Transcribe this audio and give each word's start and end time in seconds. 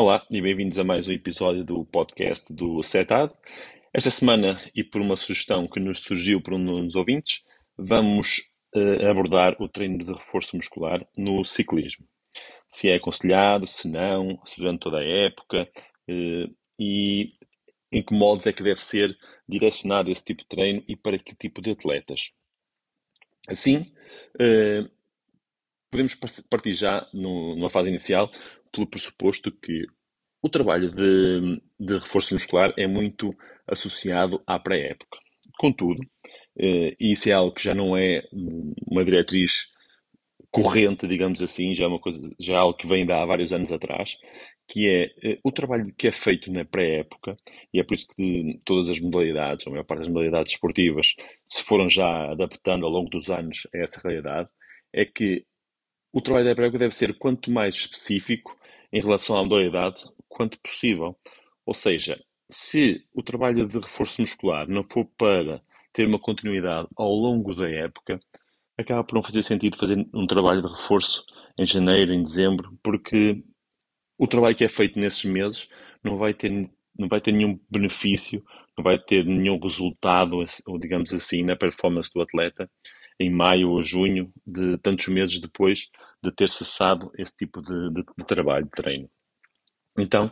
Olá 0.00 0.24
e 0.30 0.40
bem-vindos 0.40 0.78
a 0.78 0.84
mais 0.84 1.08
um 1.08 1.12
episódio 1.12 1.64
do 1.64 1.84
podcast 1.84 2.52
do 2.52 2.80
Setad. 2.84 3.32
Esta 3.92 4.12
semana, 4.12 4.56
e 4.72 4.84
por 4.84 5.00
uma 5.00 5.16
sugestão 5.16 5.66
que 5.66 5.80
nos 5.80 5.98
surgiu 5.98 6.40
por 6.40 6.54
um 6.54 6.86
dos 6.86 6.94
ouvintes, 6.94 7.42
vamos 7.76 8.38
uh, 8.76 9.08
abordar 9.10 9.56
o 9.60 9.68
treino 9.68 9.98
de 9.98 10.12
reforço 10.12 10.54
muscular 10.54 11.04
no 11.16 11.44
ciclismo. 11.44 12.06
Se 12.70 12.88
é 12.88 12.94
aconselhado, 12.94 13.66
se 13.66 13.88
não, 13.88 14.40
se 14.46 14.58
durante 14.58 14.82
toda 14.82 14.98
a 14.98 15.04
época 15.04 15.68
uh, 16.08 16.54
e 16.78 17.32
em 17.92 18.00
que 18.00 18.14
modos 18.14 18.46
é 18.46 18.52
que 18.52 18.62
deve 18.62 18.80
ser 18.80 19.18
direcionado 19.48 20.12
esse 20.12 20.22
tipo 20.22 20.42
de 20.42 20.48
treino 20.48 20.84
e 20.86 20.94
para 20.94 21.18
que 21.18 21.34
tipo 21.34 21.60
de 21.60 21.72
atletas. 21.72 22.30
Assim, 23.48 23.92
uh, 24.36 24.88
podemos 25.90 26.14
partir 26.48 26.74
já 26.74 27.08
no, 27.12 27.56
numa 27.56 27.70
fase 27.70 27.88
inicial 27.88 28.30
pelo 28.72 28.86
pressuposto 28.86 29.50
que 29.50 29.86
o 30.42 30.48
trabalho 30.48 30.90
de, 30.90 31.60
de 31.78 31.94
reforço 31.98 32.34
muscular 32.34 32.72
é 32.76 32.86
muito 32.86 33.34
associado 33.66 34.42
à 34.46 34.58
pré-época. 34.58 35.18
Contudo, 35.58 36.00
eh, 36.58 36.96
e 36.98 37.12
isso 37.12 37.28
é 37.28 37.32
algo 37.32 37.52
que 37.52 37.62
já 37.62 37.74
não 37.74 37.96
é 37.96 38.22
uma 38.86 39.04
diretriz 39.04 39.72
corrente, 40.50 41.06
digamos 41.06 41.42
assim, 41.42 41.74
já 41.74 41.84
é, 41.84 41.88
uma 41.88 42.00
coisa, 42.00 42.34
já 42.40 42.54
é 42.54 42.56
algo 42.56 42.76
que 42.76 42.86
vem 42.86 43.04
de 43.04 43.12
há 43.12 43.24
vários 43.24 43.52
anos 43.52 43.70
atrás, 43.70 44.16
que 44.66 44.88
é 44.88 45.04
eh, 45.22 45.38
o 45.44 45.52
trabalho 45.52 45.92
que 45.96 46.08
é 46.08 46.12
feito 46.12 46.52
na 46.52 46.64
pré-época, 46.64 47.36
e 47.72 47.80
é 47.80 47.84
por 47.84 47.94
isso 47.94 48.06
que 48.08 48.58
todas 48.64 48.88
as 48.88 49.00
modalidades, 49.00 49.66
ou 49.66 49.70
a 49.70 49.74
maior 49.74 49.84
parte 49.84 50.00
das 50.00 50.08
modalidades 50.08 50.52
esportivas, 50.52 51.14
se 51.46 51.62
foram 51.64 51.88
já 51.88 52.30
adaptando 52.32 52.86
ao 52.86 52.92
longo 52.92 53.10
dos 53.10 53.30
anos 53.30 53.66
a 53.74 53.78
essa 53.78 54.00
realidade, 54.02 54.48
é 54.92 55.04
que 55.04 55.44
o 56.12 56.20
trabalho 56.22 56.46
da 56.46 56.54
pré-época 56.54 56.78
deve 56.78 56.94
ser 56.94 57.18
quanto 57.18 57.50
mais 57.50 57.74
específico 57.74 58.57
em 58.92 59.00
relação 59.00 59.36
à 59.36 59.42
modalidade 59.42 60.04
quanto 60.28 60.58
possível. 60.60 61.16
Ou 61.66 61.74
seja, 61.74 62.22
se 62.50 63.04
o 63.12 63.22
trabalho 63.22 63.66
de 63.66 63.78
reforço 63.78 64.20
muscular 64.20 64.68
não 64.68 64.82
for 64.82 65.04
para 65.16 65.62
ter 65.92 66.06
uma 66.06 66.18
continuidade 66.18 66.88
ao 66.96 67.10
longo 67.10 67.54
da 67.54 67.68
época, 67.68 68.18
acaba 68.76 69.04
por 69.04 69.16
não 69.16 69.22
fazer 69.22 69.42
sentido 69.42 69.76
fazer 69.76 70.06
um 70.14 70.26
trabalho 70.26 70.62
de 70.62 70.68
reforço 70.68 71.24
em 71.58 71.66
janeiro, 71.66 72.12
em 72.12 72.22
dezembro, 72.22 72.78
porque 72.82 73.42
o 74.16 74.26
trabalho 74.26 74.56
que 74.56 74.64
é 74.64 74.68
feito 74.68 74.98
nesses 74.98 75.24
meses 75.24 75.68
não 76.02 76.16
vai 76.16 76.32
ter, 76.32 76.50
não 76.96 77.08
vai 77.08 77.20
ter 77.20 77.32
nenhum 77.32 77.58
benefício, 77.68 78.44
não 78.76 78.84
vai 78.84 78.98
ter 78.98 79.24
nenhum 79.24 79.58
resultado, 79.58 80.42
ou 80.66 80.78
digamos 80.78 81.12
assim, 81.12 81.42
na 81.42 81.56
performance 81.56 82.10
do 82.14 82.22
atleta 82.22 82.70
em 83.18 83.30
maio 83.30 83.70
ou 83.70 83.82
junho, 83.82 84.32
de 84.46 84.78
tantos 84.78 85.08
meses 85.08 85.40
depois 85.40 85.90
de 86.22 86.30
ter 86.32 86.48
cessado 86.48 87.10
esse 87.18 87.36
tipo 87.36 87.60
de, 87.60 87.90
de, 87.92 88.04
de 88.16 88.24
trabalho, 88.24 88.64
de 88.64 88.70
treino. 88.70 89.10
Então, 89.98 90.30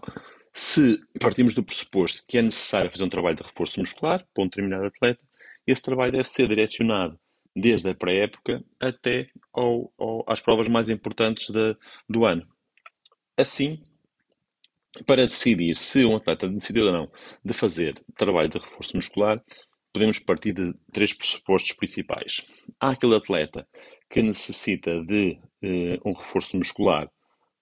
se 0.53 1.01
partimos 1.21 1.55
do 1.55 1.65
pressuposto 1.65 2.23
que 2.27 2.39
é 2.39 2.43
necessário 2.43 2.91
fazer 2.91 3.05
um 3.05 3.09
trabalho 3.09 3.37
de 3.37 3.43
reforço 3.43 3.81
muscular 3.81 4.25
para 4.33 4.45
um 4.45 4.47
determinado 4.47 4.87
atleta, 4.87 5.21
esse 5.67 5.83
trabalho 5.83 6.13
deve 6.13 6.25
ser 6.25 6.49
direcionado 6.49 7.19
desde 7.55 7.91
a 7.91 7.95
pré-época 7.95 8.63
até 8.79 9.29
ao, 9.53 9.93
ao, 9.99 10.25
às 10.29 10.41
provas 10.41 10.69
mais 10.69 10.89
importantes 10.89 11.51
de, 11.51 11.77
do 12.09 12.25
ano. 12.25 12.47
Assim, 13.37 13.83
para 15.07 15.27
decidir 15.27 15.75
se 15.75 16.05
um 16.05 16.17
atleta 16.17 16.49
decidiu 16.49 16.87
ou 16.87 16.93
não 16.93 17.11
de 17.45 17.53
fazer 17.53 18.03
trabalho 18.15 18.49
de 18.49 18.59
reforço 18.59 18.97
muscular, 18.97 19.43
podemos 19.97 20.19
partir 20.19 20.53
de 20.53 20.75
três 20.93 21.15
pressupostos 21.15 21.73
principais. 21.73 22.43
Há 22.79 22.91
aquele 22.91 23.17
atleta 23.17 23.67
que 24.11 24.21
necessita 24.21 25.03
de 25.03 25.39
uh, 25.65 26.11
um 26.11 26.13
reforço 26.13 26.55
muscular 26.55 27.11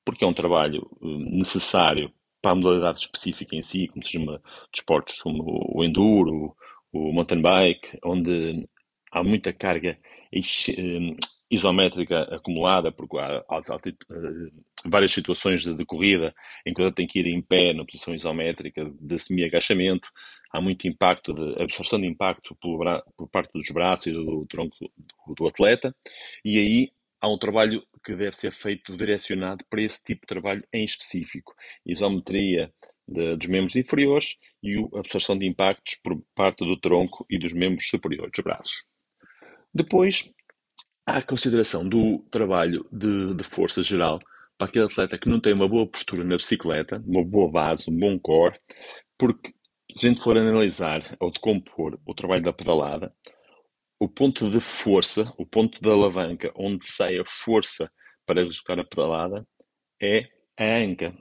porque 0.04 0.24
é 0.24 0.26
um 0.26 0.34
trabalho 0.34 0.82
uh, 1.00 1.18
necessário 1.30 2.10
para 2.42 2.50
a 2.50 2.54
modalidade 2.56 2.98
específica 2.98 3.54
em 3.54 3.62
si, 3.62 3.86
como 3.86 4.04
se 4.04 4.14
chama 4.14 4.42
desportos 4.72 5.22
como 5.22 5.44
o 5.72 5.84
enduro, 5.84 6.56
o 6.92 7.12
mountain 7.12 7.40
bike, 7.40 8.00
onde 8.04 8.66
há 9.12 9.22
muita 9.22 9.52
carga 9.52 9.96
eh, 10.32 10.40
isométrica 11.54 12.22
acumulada, 12.34 12.90
porque 12.90 13.18
há, 13.18 13.44
há 13.48 13.60
várias 14.84 15.12
situações 15.12 15.62
de, 15.62 15.74
de, 15.74 15.84
corrida 15.84 16.34
em 16.66 16.72
que 16.72 16.82
ele 16.82 16.92
tem 16.92 17.06
que 17.06 17.20
ir 17.20 17.26
em 17.26 17.40
pé 17.40 17.72
na 17.72 17.84
posição 17.84 18.14
isométrica 18.14 18.90
de 19.00 19.18
semi-agachamento, 19.18 20.10
há 20.52 20.60
muito 20.60 20.86
impacto, 20.86 21.32
de 21.32 21.62
absorção 21.62 22.00
de 22.00 22.06
impacto 22.06 22.56
por, 22.60 22.84
por 23.16 23.28
parte 23.28 23.52
dos 23.52 23.70
braços 23.70 24.06
e 24.08 24.12
do 24.12 24.46
tronco 24.46 24.76
do, 25.26 25.34
do, 25.34 25.46
atleta, 25.46 25.94
e 26.44 26.58
aí 26.58 26.92
há 27.20 27.28
um 27.28 27.38
trabalho 27.38 27.82
que 28.04 28.14
deve 28.14 28.36
ser 28.36 28.52
feito 28.52 28.96
direcionado 28.96 29.64
para 29.70 29.80
esse 29.80 30.02
tipo 30.02 30.22
de 30.22 30.26
trabalho 30.26 30.62
em 30.72 30.84
específico. 30.84 31.54
Isometria 31.86 32.70
de, 33.08 33.36
dos 33.36 33.46
membros 33.48 33.76
inferiores 33.76 34.36
e 34.62 34.76
a 34.94 34.98
absorção 34.98 35.38
de 35.38 35.46
impactos 35.46 35.94
por 36.02 36.20
parte 36.34 36.64
do 36.64 36.78
tronco 36.78 37.24
e 37.30 37.38
dos 37.38 37.52
membros 37.52 37.88
superiores 37.88 38.30
dos 38.30 38.44
braços. 38.44 38.84
Depois, 39.74 40.32
há 41.06 41.18
a 41.18 41.22
consideração 41.22 41.88
do 41.88 42.18
trabalho 42.30 42.86
de, 42.90 43.34
de 43.34 43.44
força 43.44 43.82
geral 43.82 44.20
para 44.56 44.68
aquele 44.68 44.84
atleta 44.86 45.18
que 45.18 45.28
não 45.28 45.40
tem 45.40 45.52
uma 45.52 45.68
boa 45.68 45.86
postura 45.86 46.24
na 46.24 46.36
bicicleta, 46.36 47.02
uma 47.06 47.24
boa 47.24 47.50
base, 47.50 47.90
um 47.90 47.98
bom 47.98 48.18
core, 48.18 48.58
porque 49.18 49.52
se 49.92 50.06
a 50.06 50.08
gente 50.08 50.22
for 50.22 50.36
analisar 50.36 51.16
ou 51.20 51.30
decompor 51.30 51.98
o 52.06 52.14
trabalho 52.14 52.42
da 52.42 52.52
pedalada, 52.52 53.12
o 53.98 54.08
ponto 54.08 54.50
de 54.50 54.60
força, 54.60 55.32
o 55.38 55.46
ponto 55.46 55.80
da 55.80 55.90
alavanca 55.90 56.52
onde 56.56 56.86
sai 56.86 57.18
a 57.18 57.24
força 57.24 57.90
para 58.26 58.42
executar 58.42 58.78
a 58.78 58.84
pedalada 58.84 59.46
é 60.00 60.28
a 60.58 60.76
anca. 60.78 61.16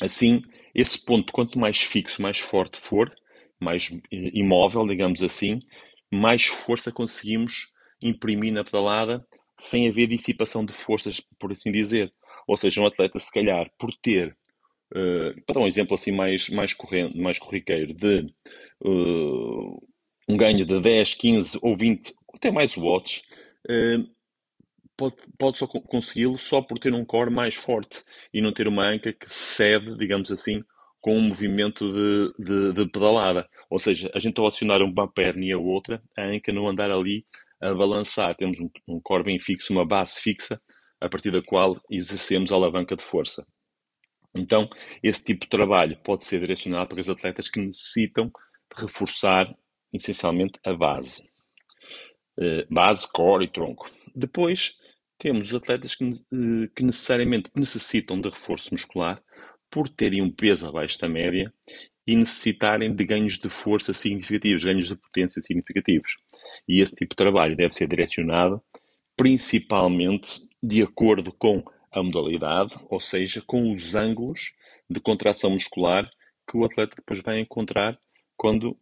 Assim, 0.00 0.42
esse 0.74 1.04
ponto, 1.04 1.32
quanto 1.32 1.58
mais 1.58 1.80
fixo, 1.80 2.22
mais 2.22 2.38
forte 2.38 2.78
for, 2.80 3.12
mais 3.60 3.90
eh, 4.10 4.30
imóvel, 4.32 4.86
digamos 4.86 5.22
assim, 5.22 5.60
mais 6.10 6.46
força 6.46 6.90
conseguimos 6.90 7.69
imprimir 8.02 8.52
na 8.52 8.64
pedalada 8.64 9.26
sem 9.60 9.88
haver 9.88 10.06
dissipação 10.08 10.64
de 10.64 10.72
forças, 10.72 11.20
por 11.38 11.52
assim 11.52 11.70
dizer. 11.70 12.12
Ou 12.46 12.56
seja, 12.56 12.80
um 12.80 12.86
atleta, 12.86 13.18
se 13.18 13.30
calhar, 13.30 13.70
por 13.78 13.94
ter, 13.96 14.36
uh, 14.92 15.42
para 15.44 15.54
dar 15.54 15.60
um 15.60 15.66
exemplo 15.66 15.94
assim 15.94 16.10
mais, 16.10 16.48
mais, 16.48 16.72
corrente, 16.72 17.16
mais 17.18 17.38
corriqueiro, 17.38 17.92
de 17.92 18.26
uh, 18.82 19.86
um 20.28 20.36
ganho 20.36 20.64
de 20.64 20.80
10, 20.80 21.14
15 21.14 21.58
ou 21.62 21.76
20, 21.76 22.14
até 22.34 22.50
mais 22.50 22.74
watts, 22.74 23.22
uh, 23.68 24.10
pode, 24.96 25.16
pode 25.38 25.58
só 25.58 25.66
consegui-lo 25.66 26.38
só 26.38 26.62
por 26.62 26.78
ter 26.78 26.94
um 26.94 27.04
core 27.04 27.30
mais 27.30 27.54
forte 27.54 28.02
e 28.32 28.40
não 28.40 28.52
ter 28.52 28.66
uma 28.66 28.86
anca 28.88 29.12
que 29.12 29.28
cede, 29.28 29.96
digamos 29.98 30.30
assim, 30.30 30.62
com 31.00 31.16
um 31.16 31.22
movimento 31.22 31.90
de, 31.92 32.44
de, 32.44 32.72
de 32.72 32.90
pedalada. 32.90 33.48
Ou 33.68 33.78
seja, 33.78 34.10
a 34.14 34.18
gente 34.18 34.38
ao 34.38 34.46
acionar 34.46 34.82
uma 34.82 35.10
perna 35.10 35.44
e 35.44 35.52
a 35.52 35.58
outra, 35.58 36.02
a 36.16 36.24
anca 36.24 36.52
não 36.52 36.68
andar 36.68 36.90
ali 36.90 37.24
a 37.60 37.74
balançar. 37.74 38.34
Temos 38.36 38.58
um, 38.60 38.70
um 38.88 39.00
core 39.00 39.24
bem 39.24 39.38
fixo, 39.38 39.72
uma 39.72 39.86
base 39.86 40.20
fixa, 40.20 40.60
a 41.00 41.08
partir 41.08 41.30
da 41.30 41.42
qual 41.42 41.76
exercemos 41.90 42.52
a 42.52 42.54
alavanca 42.54 42.96
de 42.96 43.02
força. 43.02 43.46
Então, 44.36 44.68
esse 45.02 45.24
tipo 45.24 45.40
de 45.42 45.48
trabalho 45.48 45.98
pode 46.02 46.24
ser 46.24 46.40
direcionado 46.40 46.88
para 46.88 47.00
os 47.00 47.10
atletas 47.10 47.48
que 47.48 47.60
necessitam 47.60 48.26
de 48.26 48.82
reforçar 48.82 49.52
essencialmente 49.92 50.58
a 50.64 50.72
base. 50.72 51.22
Uh, 52.38 52.64
base, 52.72 53.06
core 53.12 53.46
e 53.46 53.48
tronco. 53.48 53.90
Depois, 54.14 54.78
temos 55.18 55.48
os 55.48 55.54
atletas 55.54 55.94
que, 55.94 56.04
uh, 56.04 56.68
que 56.74 56.84
necessariamente 56.84 57.50
necessitam 57.54 58.20
de 58.20 58.28
reforço 58.28 58.72
muscular 58.72 59.22
por 59.70 59.88
terem 59.88 60.22
um 60.22 60.32
peso 60.32 60.66
abaixo 60.68 60.98
da 60.98 61.08
média 61.08 61.52
e 62.06 62.16
necessitarem 62.16 62.94
de 62.94 63.04
ganhos 63.04 63.38
de 63.38 63.48
força 63.48 63.92
significativos, 63.92 64.64
ganhos 64.64 64.88
de 64.88 64.96
potência 64.96 65.40
significativos. 65.40 66.16
E 66.68 66.80
esse 66.80 66.94
tipo 66.94 67.10
de 67.10 67.16
trabalho 67.16 67.56
deve 67.56 67.74
ser 67.74 67.88
direcionado 67.88 68.62
principalmente 69.16 70.48
de 70.62 70.82
acordo 70.82 71.30
com 71.30 71.62
a 71.92 72.02
modalidade, 72.02 72.76
ou 72.88 72.98
seja, 72.98 73.42
com 73.46 73.70
os 73.70 73.94
ângulos 73.94 74.54
de 74.88 74.98
contração 74.98 75.50
muscular 75.50 76.10
que 76.48 76.56
o 76.56 76.64
atleta 76.64 76.96
depois 76.96 77.20
vai 77.20 77.38
encontrar 77.38 77.98
quando 78.34 78.78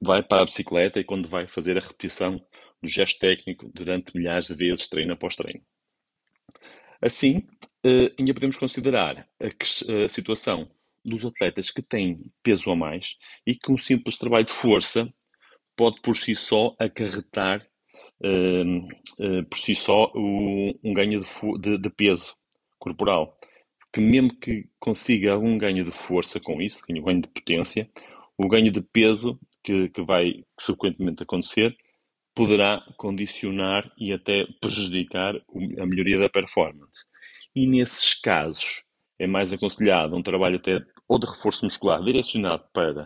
vai 0.00 0.22
para 0.22 0.42
a 0.42 0.46
bicicleta 0.46 1.00
e 1.00 1.04
quando 1.04 1.28
vai 1.28 1.48
fazer 1.48 1.76
a 1.76 1.80
repetição 1.80 2.40
do 2.80 2.88
gesto 2.88 3.18
técnico 3.18 3.68
durante 3.74 4.16
milhares 4.16 4.46
de 4.46 4.54
vezes, 4.54 4.88
treino 4.88 5.12
após 5.12 5.34
treino. 5.34 5.60
Assim, 7.02 7.46
eh, 7.84 8.12
ainda 8.18 8.32
podemos 8.32 8.56
considerar 8.56 9.28
a, 9.40 10.04
a 10.04 10.08
situação 10.08 10.70
dos 11.04 11.24
atletas 11.24 11.70
que 11.70 11.82
têm 11.82 12.30
peso 12.42 12.70
a 12.70 12.76
mais 12.76 13.16
e 13.46 13.54
que 13.54 13.72
um 13.72 13.78
simples 13.78 14.18
trabalho 14.18 14.44
de 14.44 14.52
força 14.52 15.12
pode 15.76 16.00
por 16.02 16.16
si 16.16 16.34
só 16.34 16.74
acarretar 16.78 17.66
uh, 18.22 18.78
uh, 19.24 19.44
por 19.48 19.58
si 19.58 19.74
só 19.74 20.10
o, 20.14 20.72
um 20.84 20.92
ganho 20.92 21.20
de, 21.20 21.58
de, 21.58 21.78
de, 21.78 21.90
peso 21.90 22.34
corporal. 22.78 23.36
Que 23.92 24.00
mesmo 24.00 24.38
que 24.38 24.68
consiga 24.78 25.32
algum 25.32 25.56
ganho 25.58 25.84
de 25.84 25.90
força 25.90 26.38
com 26.38 26.60
isso, 26.60 26.80
um 26.88 27.00
ganho 27.00 27.22
de 27.22 27.28
potência, 27.28 27.90
o 28.36 28.48
ganho 28.48 28.70
de 28.70 28.80
peso 28.80 29.38
que, 29.64 29.88
que 29.88 30.02
vai 30.02 30.44
subsequentemente 30.58 31.22
acontecer 31.22 31.76
poderá 32.34 32.80
condicionar 32.96 33.90
e 33.98 34.12
até 34.12 34.46
prejudicar 34.60 35.34
a 35.36 35.86
melhoria 35.86 36.18
da 36.18 36.28
performance. 36.28 37.04
E 37.54 37.66
nesses 37.66 38.14
casos 38.14 38.84
é 39.20 39.26
mais 39.26 39.52
aconselhado 39.52 40.16
um 40.16 40.22
trabalho 40.22 40.56
até 40.56 40.80
ou 41.06 41.18
de 41.18 41.26
reforço 41.26 41.64
muscular 41.64 42.02
direcionado 42.02 42.64
para 42.72 43.04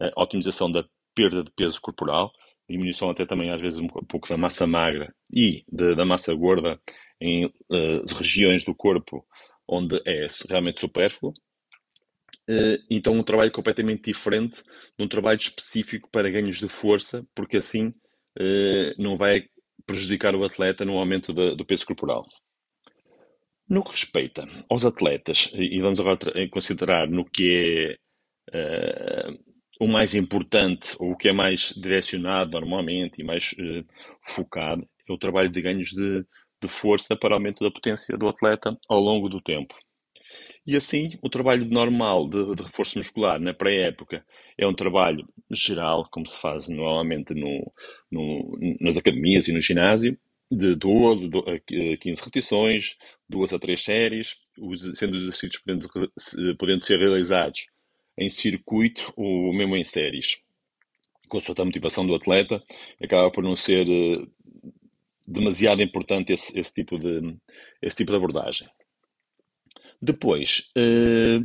a 0.00 0.22
otimização 0.22 0.70
da 0.70 0.84
perda 1.12 1.42
de 1.42 1.50
peso 1.50 1.80
corporal, 1.80 2.30
diminuição 2.70 3.10
até 3.10 3.26
também 3.26 3.50
às 3.50 3.60
vezes 3.60 3.80
um 3.80 3.88
pouco 3.88 4.28
da 4.28 4.36
massa 4.36 4.64
magra 4.66 5.12
e 5.32 5.64
de, 5.66 5.96
da 5.96 6.04
massa 6.04 6.32
gorda 6.34 6.78
em 7.20 7.46
uh, 7.46 8.16
regiões 8.16 8.64
do 8.64 8.74
corpo 8.74 9.26
onde 9.68 10.00
é 10.06 10.26
realmente 10.48 10.80
supérfluo. 10.80 11.32
Uh, 12.48 12.78
então 12.88 13.14
um 13.14 13.24
trabalho 13.24 13.50
completamente 13.50 14.04
diferente 14.04 14.62
de 14.96 15.04
um 15.04 15.08
trabalho 15.08 15.38
específico 15.38 16.08
para 16.12 16.30
ganhos 16.30 16.58
de 16.58 16.68
força, 16.68 17.26
porque 17.34 17.56
assim 17.56 17.88
uh, 17.88 19.02
não 19.02 19.16
vai 19.16 19.48
prejudicar 19.84 20.36
o 20.36 20.44
atleta 20.44 20.84
no 20.84 20.96
aumento 20.96 21.32
de, 21.32 21.56
do 21.56 21.64
peso 21.64 21.84
corporal. 21.84 22.24
No 23.68 23.82
que 23.82 23.90
respeita 23.90 24.46
aos 24.68 24.84
atletas, 24.84 25.52
e 25.54 25.80
vamos 25.80 25.98
agora 25.98 26.18
considerar 26.50 27.08
no 27.08 27.24
que 27.24 27.98
é 28.52 29.28
uh, 29.28 29.38
o 29.80 29.88
mais 29.88 30.14
importante, 30.14 30.94
ou 31.00 31.12
o 31.12 31.16
que 31.16 31.28
é 31.28 31.32
mais 31.32 31.72
direcionado 31.76 32.52
normalmente 32.52 33.20
e 33.20 33.24
mais 33.24 33.52
uh, 33.54 33.84
focado, 34.22 34.86
é 35.08 35.12
o 35.12 35.18
trabalho 35.18 35.48
de 35.48 35.60
ganhos 35.60 35.90
de, 35.90 36.24
de 36.62 36.68
força 36.68 37.16
para 37.16 37.34
aumento 37.34 37.64
da 37.64 37.70
potência 37.70 38.16
do 38.16 38.28
atleta 38.28 38.76
ao 38.88 39.00
longo 39.00 39.28
do 39.28 39.40
tempo. 39.40 39.74
E 40.66 40.76
assim, 40.76 41.10
o 41.22 41.28
trabalho 41.28 41.64
normal 41.66 42.28
de, 42.28 42.54
de 42.54 42.62
reforço 42.62 42.98
muscular 42.98 43.40
na 43.40 43.54
pré-época 43.54 44.24
é 44.58 44.66
um 44.66 44.74
trabalho 44.74 45.24
geral, 45.50 46.08
como 46.10 46.26
se 46.26 46.40
faz 46.40 46.68
normalmente 46.68 47.34
no, 47.34 47.72
no, 48.10 48.58
nas 48.80 48.96
academias 48.96 49.46
e 49.46 49.52
no 49.52 49.60
ginásio, 49.60 50.18
de 50.50 50.74
12 50.74 51.28
a 51.46 51.96
15 51.98 52.22
repetições, 52.22 52.96
duas 53.28 53.52
a 53.52 53.58
três 53.58 53.82
séries, 53.82 54.36
sendo 54.94 55.16
os 55.16 55.22
exercícios 55.22 55.62
podendo, 55.62 55.88
podendo 56.56 56.86
ser 56.86 56.98
realizados 56.98 57.66
em 58.18 58.28
circuito 58.28 59.12
ou 59.16 59.52
mesmo 59.52 59.76
em 59.76 59.84
séries. 59.84 60.38
Com 61.28 61.38
a 61.38 61.64
motivação 61.64 62.06
do 62.06 62.14
atleta, 62.14 62.62
acaba 63.02 63.30
por 63.32 63.42
não 63.42 63.56
ser 63.56 63.88
eh, 63.88 64.26
demasiado 65.26 65.82
importante 65.82 66.32
esse, 66.32 66.56
esse, 66.58 66.72
tipo, 66.72 66.98
de, 66.98 67.36
esse 67.82 67.96
tipo 67.96 68.12
de 68.12 68.16
abordagem. 68.16 68.68
Depois, 70.00 70.70
eh, 70.76 71.40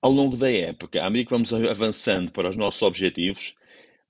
ao 0.00 0.10
longo 0.10 0.36
da 0.36 0.50
época, 0.50 1.04
à 1.04 1.10
medida 1.10 1.26
que 1.26 1.34
vamos 1.34 1.52
avançando 1.52 2.32
para 2.32 2.48
os 2.48 2.56
nossos 2.56 2.80
objetivos, 2.80 3.54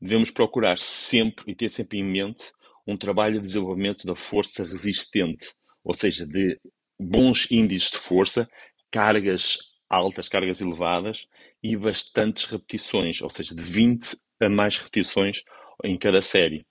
devemos 0.00 0.31
procurar 0.31 0.78
sempre 0.78 1.50
e 1.50 1.55
ter 1.55 1.69
sempre 1.69 1.99
em 1.99 2.05
mente 2.05 2.52
um 2.88 2.96
trabalho 2.96 3.35
de 3.35 3.46
desenvolvimento 3.46 4.06
da 4.06 4.17
força 4.17 4.64
resistente, 4.64 5.46
ou 5.85 5.93
seja, 5.93 6.26
de 6.26 6.58
bons 6.99 7.46
índices 7.50 7.90
de 7.90 7.99
força, 7.99 8.49
cargas 8.90 9.58
altas, 9.90 10.26
cargas 10.26 10.62
elevadas 10.62 11.26
e 11.62 11.76
bastantes 11.76 12.46
repetições, 12.46 13.20
ou 13.20 13.29
seja, 13.29 13.55
de 13.55 13.62
20 13.62 14.17
a 14.40 14.49
mais 14.49 14.79
repetições 14.79 15.43
em 15.85 15.99
cada 15.99 16.23
série. 16.23 16.67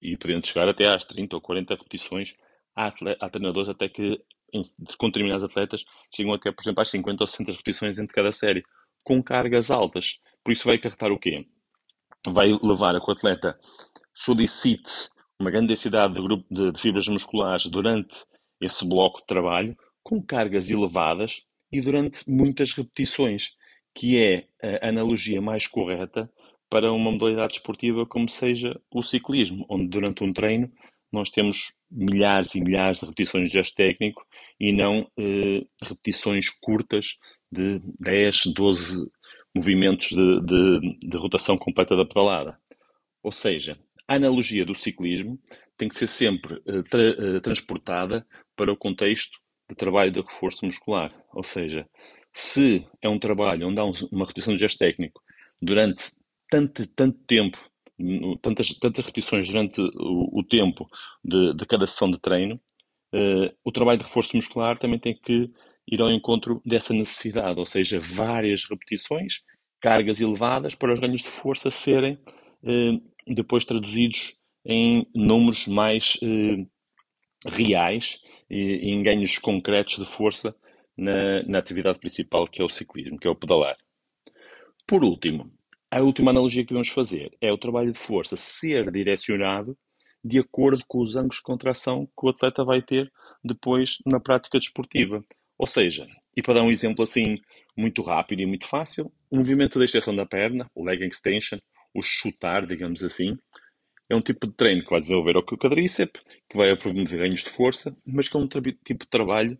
E 0.00 0.16
podendo 0.16 0.46
chegar 0.46 0.68
até 0.68 0.86
às 0.86 1.04
30 1.04 1.34
ou 1.34 1.42
40 1.42 1.74
repetições. 1.74 2.34
Há, 2.76 2.92
há 3.20 3.28
treinadores 3.28 3.68
até 3.68 3.88
que, 3.88 4.20
com 4.98 5.08
determinados 5.08 5.42
atletas, 5.42 5.84
chegam 6.14 6.32
até, 6.32 6.52
por 6.52 6.62
exemplo, 6.62 6.82
às 6.82 6.90
50 6.90 7.24
ou 7.24 7.26
60 7.26 7.50
repetições 7.50 7.98
entre 7.98 8.14
cada 8.14 8.30
série, 8.30 8.62
com 9.02 9.20
cargas 9.20 9.70
altas. 9.70 10.20
Por 10.44 10.52
isso 10.52 10.66
vai 10.66 10.76
acarretar 10.76 11.10
o 11.10 11.18
quê? 11.18 11.42
Vai 12.28 12.48
levar 12.62 12.94
a 12.94 13.00
que 13.00 13.10
o 13.10 13.12
atleta 13.12 13.58
solicite 14.14 15.15
uma 15.40 15.50
grande 15.50 15.68
densidade 15.68 16.14
de, 16.14 16.22
grupo, 16.22 16.44
de, 16.50 16.72
de 16.72 16.80
fibras 16.80 17.08
musculares 17.08 17.66
durante 17.66 18.24
esse 18.60 18.86
bloco 18.86 19.20
de 19.20 19.26
trabalho, 19.26 19.76
com 20.02 20.22
cargas 20.22 20.70
elevadas 20.70 21.42
e 21.70 21.80
durante 21.80 22.28
muitas 22.30 22.72
repetições, 22.72 23.54
que 23.94 24.22
é 24.22 24.46
a 24.80 24.88
analogia 24.88 25.40
mais 25.40 25.66
correta 25.66 26.30
para 26.70 26.92
uma 26.92 27.12
modalidade 27.12 27.54
esportiva 27.54 28.06
como 28.06 28.28
seja 28.28 28.80
o 28.90 29.02
ciclismo, 29.02 29.66
onde 29.68 29.88
durante 29.88 30.24
um 30.24 30.32
treino 30.32 30.70
nós 31.12 31.30
temos 31.30 31.72
milhares 31.90 32.54
e 32.54 32.60
milhares 32.60 33.00
de 33.00 33.06
repetições 33.06 33.48
de 33.48 33.54
gesto 33.54 33.76
técnico 33.76 34.26
e 34.58 34.72
não 34.72 35.10
eh, 35.18 35.64
repetições 35.82 36.48
curtas 36.60 37.16
de 37.50 37.80
10, 38.00 38.46
12 38.46 39.10
movimentos 39.54 40.08
de, 40.08 40.40
de, 40.40 40.98
de 41.08 41.16
rotação 41.16 41.56
completa 41.56 41.96
da 41.96 42.04
pedalada. 42.04 42.58
Ou 43.22 43.32
seja, 43.32 43.78
a 44.08 44.14
analogia 44.14 44.64
do 44.64 44.74
ciclismo 44.74 45.38
tem 45.76 45.88
que 45.88 45.96
ser 45.96 46.06
sempre 46.06 46.54
uh, 46.54 46.82
tra 46.82 47.10
uh, 47.10 47.40
transportada 47.40 48.26
para 48.54 48.72
o 48.72 48.76
contexto 48.76 49.38
de 49.68 49.76
trabalho 49.76 50.10
de 50.10 50.20
reforço 50.20 50.64
muscular. 50.64 51.12
Ou 51.32 51.42
seja, 51.42 51.86
se 52.32 52.86
é 53.02 53.08
um 53.08 53.18
trabalho 53.18 53.68
onde 53.68 53.80
há 53.80 53.84
um, 53.84 53.92
uma 54.12 54.26
repetição 54.26 54.54
de 54.54 54.60
gesto 54.60 54.78
técnico 54.78 55.20
durante 55.60 56.12
tanto, 56.50 56.86
tanto 56.88 57.18
tempo, 57.26 57.58
tantas, 58.42 58.68
tantas 58.78 59.04
repetições 59.04 59.48
durante 59.48 59.80
o, 59.80 60.38
o 60.38 60.44
tempo 60.44 60.88
de, 61.24 61.54
de, 61.54 61.66
cada 61.66 61.86
sessão 61.86 62.10
de 62.10 62.18
treino, 62.18 62.60
uh, 63.14 63.54
o 63.64 63.72
trabalho 63.72 63.98
de 63.98 64.04
reforço 64.04 64.36
muscular 64.36 64.78
também 64.78 64.98
tem 64.98 65.14
que 65.14 65.50
ir 65.88 66.00
ao 66.00 66.10
encontro 66.10 66.60
dessa 66.64 66.92
necessidade, 66.92 67.58
ou 67.58 67.66
seja, 67.66 68.00
várias 68.00 68.64
repetições, 68.64 69.44
cargas 69.80 70.20
elevadas 70.20 70.74
para 70.74 70.92
os 70.92 71.00
ganhos 71.00 71.22
de 71.22 71.28
força 71.28 71.70
serem 71.70 72.18
depois 73.26 73.64
traduzidos 73.64 74.34
em 74.64 75.06
números 75.14 75.66
mais 75.66 76.18
eh, 76.22 76.66
reais 77.46 78.20
e 78.50 78.90
em 78.90 79.02
ganhos 79.02 79.38
concretos 79.38 79.96
de 79.96 80.04
força 80.04 80.54
na, 80.96 81.42
na 81.44 81.58
atividade 81.58 81.98
principal 81.98 82.46
que 82.46 82.62
é 82.62 82.64
o 82.64 82.70
ciclismo, 82.70 83.18
que 83.18 83.26
é 83.26 83.30
o 83.30 83.36
pedalar. 83.36 83.76
Por 84.86 85.04
último, 85.04 85.50
a 85.90 86.00
última 86.00 86.30
analogia 86.30 86.62
que 86.62 86.68
devemos 86.68 86.88
fazer 86.88 87.36
é 87.40 87.52
o 87.52 87.58
trabalho 87.58 87.92
de 87.92 87.98
força 87.98 88.36
ser 88.36 88.90
direcionado 88.90 89.76
de 90.24 90.38
acordo 90.38 90.84
com 90.88 91.00
os 91.00 91.14
ângulos 91.14 91.36
de 91.36 91.42
contração 91.42 92.06
que 92.06 92.26
o 92.26 92.28
atleta 92.28 92.64
vai 92.64 92.82
ter 92.82 93.12
depois 93.44 93.98
na 94.04 94.18
prática 94.18 94.58
desportiva. 94.58 95.24
Ou 95.56 95.66
seja, 95.66 96.06
e 96.36 96.42
para 96.42 96.54
dar 96.54 96.62
um 96.62 96.70
exemplo 96.70 97.04
assim 97.04 97.38
muito 97.76 98.02
rápido 98.02 98.40
e 98.40 98.46
muito 98.46 98.66
fácil, 98.66 99.12
o 99.30 99.36
movimento 99.36 99.78
da 99.78 99.84
extensão 99.84 100.14
da 100.14 100.26
perna, 100.26 100.68
o 100.74 100.84
leg 100.84 101.04
extension, 101.06 101.58
o 101.96 102.02
chutar, 102.02 102.66
digamos 102.66 103.02
assim, 103.02 103.36
é 104.08 104.14
um 104.14 104.20
tipo 104.20 104.46
de 104.46 104.52
treino 104.54 104.84
que 104.84 104.90
vai 104.90 105.00
desenvolver 105.00 105.36
o 105.36 105.42
quadríceps, 105.42 106.22
que 106.48 106.56
vai 106.56 106.76
promover 106.76 107.18
ganhos 107.18 107.42
de 107.42 107.50
força, 107.50 107.96
mas 108.06 108.28
que 108.28 108.36
é 108.36 108.40
um 108.40 108.46
tipo 108.46 109.04
de 109.04 109.10
trabalho 109.10 109.58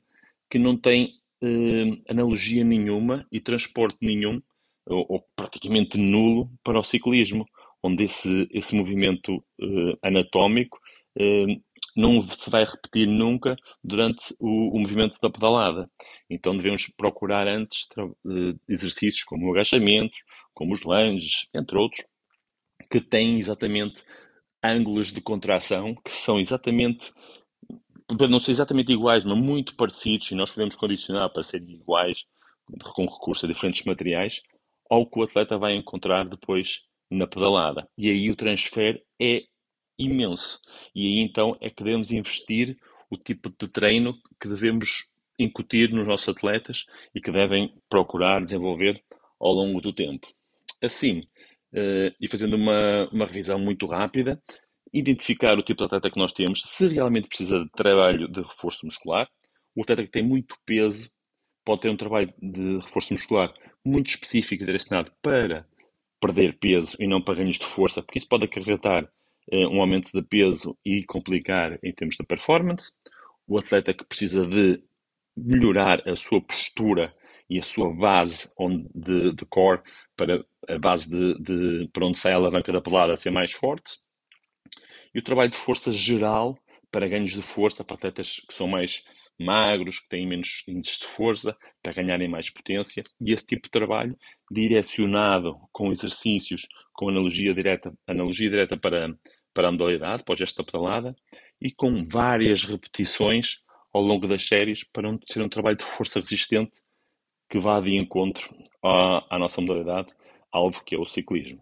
que 0.49 0.59
não 0.59 0.77
tem 0.79 1.15
eh, 1.43 2.01
analogia 2.09 2.65
nenhuma 2.65 3.27
e 3.31 3.41
transporte 3.41 3.99
nenhum, 4.01 4.41
ou, 4.87 5.05
ou, 5.09 5.27
praticamente 5.35 5.99
nulo, 5.99 6.51
para 6.63 6.79
o 6.79 6.85
ciclismo, 6.85 7.45
onde 7.83 8.05
esse, 8.05 8.49
esse 8.53 8.75
movimento 8.75 9.45
eh, 9.61 9.99
anatómico 10.03 10.79
eh, 11.19 11.47
não 11.97 12.23
se 12.23 12.51
vai 12.51 12.65
repetir 12.65 13.07
nunca 13.09 13.57
durante 13.83 14.35
o, 14.39 14.77
o, 14.77 14.79
movimento 14.79 15.19
da 15.21 15.31
pedalada. 15.31 15.91
Então 16.31 16.57
devemos 16.57 16.87
procurar 16.97 17.49
antes 17.49 17.89
exercícios 18.69 19.25
como 19.25 19.49
o 19.49 19.53
agachamento, 19.53 20.17
como 20.55 20.75
os 20.75 20.83
lunges, 20.83 21.49
entre 21.55 21.77
outros, 21.77 22.05
que 22.91 23.01
têm 23.01 23.39
exatamente 23.39 24.05
ângulos 24.63 25.13
de 25.13 25.21
contração 25.21 25.95
que 25.95 26.11
são 26.11 26.39
exatamente, 26.39 27.13
não 28.29 28.41
são 28.41 28.53
exatamente 28.53 28.93
iguais, 28.93 29.25
mas 29.25 29.39
muito 29.39 29.77
parecidos, 29.77 30.31
e 30.31 30.35
nós 30.35 30.51
podemos 30.51 30.77
condicionar 30.77 31.31
para 31.33 31.43
serem 31.43 31.75
iguais 31.75 32.27
com 32.95 33.05
recurso 33.07 33.47
a 33.47 33.49
diferentes 33.49 33.85
materiais, 33.85 34.43
ao 34.91 35.07
que 35.07 35.19
o 35.19 35.23
atleta 35.23 35.59
vai 35.59 35.75
encontrar 35.75 36.29
depois 36.29 36.83
na 37.11 37.27
pedalada. 37.27 37.89
E 37.97 38.11
aí 38.11 38.31
o 38.31 38.37
transfer 38.37 39.03
é 39.21 39.43
imenso. 39.99 40.61
E 40.95 41.07
aí 41.07 41.25
então 41.25 41.57
é 41.61 41.71
que 41.71 41.83
devemos 41.83 42.11
investir 42.11 42.77
o 43.11 43.17
tipo 43.17 43.51
de 43.51 43.69
treino 43.69 44.15
que 44.41 44.49
devemos 44.49 45.07
incutir 45.39 45.93
nos 45.93 46.07
nossos 46.07 46.29
atletas 46.29 46.87
e 47.15 47.21
que 47.21 47.31
devem 47.31 47.75
procurar 47.89 48.45
desenvolver 48.45 49.03
ao 49.39 49.53
longo 49.53 49.81
do 49.81 49.93
tempo. 49.93 50.27
Assim, 50.83 51.23
uh, 51.77 52.15
e 52.21 52.29
fazendo 52.29 52.55
uma, 52.55 53.09
uma 53.13 53.27
revisão 53.27 53.59
muito 53.59 53.87
rápida, 53.87 54.41
identificar 54.93 55.59
o 55.59 55.63
tipo 55.63 55.79
de 55.79 55.85
atleta 55.85 56.11
que 56.11 56.19
nós 56.19 56.33
temos, 56.33 56.63
se 56.65 56.89
realmente 56.89 57.29
precisa 57.29 57.65
de 57.65 57.71
trabalho 57.73 58.29
de 58.29 58.41
reforço 58.41 58.87
muscular. 58.87 59.29
O 59.75 59.83
atleta 59.83 60.03
que 60.03 60.11
tem 60.11 60.23
muito 60.23 60.57
peso 60.65 61.11
pode 61.65 61.83
ter 61.83 61.91
um 61.91 61.97
trabalho 61.97 62.33
de 62.41 62.77
reforço 62.77 63.13
muscular 63.13 63.53
muito 63.85 64.09
específico 64.09 64.63
e 64.63 64.67
direcionado 64.67 65.13
para 65.21 65.67
perder 66.21 66.59
peso 66.59 66.97
e 66.99 67.07
não 67.07 67.21
para 67.21 67.37
ganhos 67.37 67.59
de 67.59 67.67
força, 67.67 68.03
porque 68.03 68.19
isso 68.19 68.29
pode 68.29 68.45
acarretar 68.45 69.05
uh, 69.05 69.69
um 69.69 69.81
aumento 69.81 70.11
de 70.13 70.23
peso 70.23 70.77
e 70.85 71.05
complicar 71.05 71.79
em 71.83 71.93
termos 71.93 72.17
de 72.17 72.25
performance. 72.25 72.93
O 73.47 73.59
atleta 73.59 73.93
que 73.93 74.05
precisa 74.05 74.47
de 74.47 74.81
melhorar 75.37 76.09
a 76.09 76.17
sua 76.17 76.41
postura 76.41 77.15
e 77.49 77.59
a 77.59 77.63
sua 77.63 77.93
base 77.95 78.49
de, 78.95 79.33
de 79.33 79.47
core 79.47 79.83
para 80.17 80.45
a 80.69 80.79
base 80.79 81.11
de, 81.11 81.41
de 81.41 81.89
para 81.93 82.07
onde 82.07 82.19
sai 82.19 82.33
a 82.33 82.37
alavanca 82.37 82.73
da 82.73 82.81
pelada 82.81 83.17
ser 83.17 83.31
mais 83.31 83.53
forte. 83.53 83.99
E 85.15 85.19
o 85.19 85.23
trabalho 85.23 85.51
de 85.51 85.57
força 85.57 85.93
geral 85.93 86.59
para 86.91 87.09
ganhos 87.09 87.33
de 87.33 87.43
força 87.43 87.85
para 87.85 87.97
atletas 87.97 88.41
que 88.49 88.55
são 88.55 88.67
mais 88.67 89.05
magros, 89.39 90.01
que 90.01 90.09
têm 90.09 90.27
menos 90.27 90.65
índices 90.67 90.99
de 90.99 91.07
força, 91.07 91.57
para 91.83 91.93
ganharem 91.93 92.29
mais 92.29 92.51
potência. 92.51 93.05
E 93.21 93.33
esse 93.33 93.45
tipo 93.45 93.65
de 93.65 93.71
trabalho, 93.71 94.17
direcionado 94.51 95.57
com 95.73 95.93
exercícios, 95.93 96.67
com 96.93 97.09
analogia 97.09 97.55
direta, 97.55 97.93
analogia 98.07 98.49
direta 98.49 98.77
para, 98.77 99.15
para 99.53 99.69
a 99.69 99.73
modalidade, 99.73 100.25
para 100.25 100.33
o 100.33 100.37
gesto 100.37 100.57
da 100.57 100.65
pedalada, 100.65 101.15
e 101.61 101.71
com 101.71 102.03
várias 102.05 102.65
repetições 102.65 103.63
ao 103.93 104.03
longo 104.03 104.27
das 104.27 104.47
séries 104.47 104.85
para 104.85 105.17
ser 105.27 105.43
um 105.43 105.49
trabalho 105.49 105.77
de 105.77 105.85
força 105.85 106.21
resistente 106.21 106.81
que 107.49 107.59
vá 107.59 107.81
de 107.81 107.97
encontro 107.97 108.49
à, 108.83 109.37
à 109.37 109.39
nossa 109.39 109.61
modalidade, 109.61 110.13
alvo 110.53 110.83
que 110.85 110.95
é 110.95 110.99
o 110.99 111.05
ciclismo. 111.05 111.61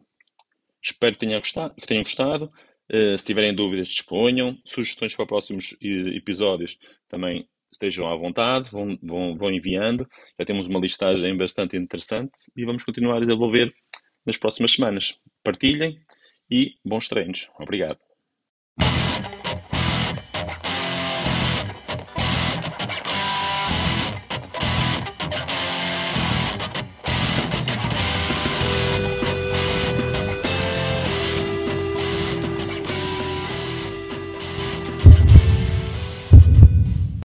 Espero 0.82 1.14
que 1.14 1.20
tenham 1.20 1.40
gostado. 1.40 1.74
Que 1.74 1.86
tenham 1.86 2.02
gostado. 2.02 2.52
Uh, 2.92 3.18
se 3.18 3.24
tiverem 3.24 3.54
dúvidas, 3.54 3.88
disponham. 3.88 4.58
Sugestões 4.64 5.16
para 5.16 5.26
próximos 5.26 5.74
episódios 5.80 6.78
também 7.08 7.48
estejam 7.72 8.06
à 8.06 8.16
vontade, 8.16 8.70
vão, 8.70 8.98
vão, 9.02 9.36
vão 9.36 9.50
enviando. 9.50 10.06
Já 10.38 10.44
temos 10.44 10.66
uma 10.66 10.78
listagem 10.78 11.36
bastante 11.36 11.76
interessante 11.76 12.32
e 12.56 12.64
vamos 12.64 12.84
continuar 12.84 13.16
a 13.16 13.20
desenvolver 13.20 13.74
nas 14.24 14.36
próximas 14.36 14.72
semanas. 14.72 15.18
Partilhem 15.42 15.98
e 16.50 16.74
bons 16.84 17.08
treinos. 17.08 17.48
Obrigado. 17.58 18.13